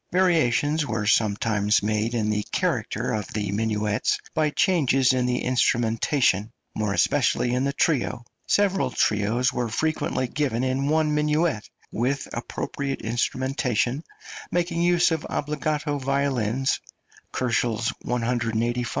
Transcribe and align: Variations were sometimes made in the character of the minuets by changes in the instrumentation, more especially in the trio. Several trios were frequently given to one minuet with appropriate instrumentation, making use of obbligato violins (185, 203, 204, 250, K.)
Variations 0.11 0.83
were 0.87 1.05
sometimes 1.05 1.83
made 1.83 2.15
in 2.15 2.31
the 2.31 2.41
character 2.51 3.13
of 3.13 3.27
the 3.33 3.51
minuets 3.51 4.17
by 4.33 4.49
changes 4.49 5.13
in 5.13 5.27
the 5.27 5.43
instrumentation, 5.43 6.51
more 6.73 6.91
especially 6.91 7.53
in 7.53 7.65
the 7.65 7.73
trio. 7.73 8.23
Several 8.47 8.89
trios 8.89 9.53
were 9.53 9.69
frequently 9.69 10.27
given 10.27 10.63
to 10.63 10.91
one 10.91 11.13
minuet 11.13 11.69
with 11.91 12.27
appropriate 12.33 13.01
instrumentation, 13.03 14.03
making 14.49 14.81
use 14.81 15.11
of 15.11 15.23
obbligato 15.29 15.99
violins 15.99 16.79
(185, 17.29 17.95
203, 17.99 18.09
204, 18.09 18.19
250, 18.21 18.83
K.) 18.85 18.89